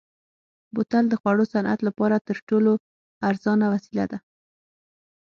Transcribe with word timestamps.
بوتل 0.73 1.05
د 1.09 1.13
خوړو 1.21 1.45
صنعت 1.53 1.79
لپاره 1.87 2.15
تر 2.27 2.37
ټولو 2.49 2.71
ارزانه 3.29 3.65
وسیله 3.73 4.05
ده. 4.11 4.17